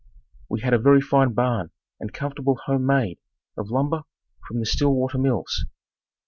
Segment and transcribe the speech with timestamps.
[0.49, 1.69] We had a very fine barn
[1.99, 3.19] and comfortable home made
[3.55, 4.01] of lumber
[4.47, 5.63] from the Stillwater Mills.